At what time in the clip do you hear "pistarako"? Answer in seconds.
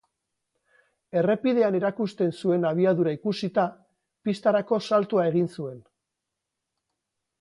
4.29-4.81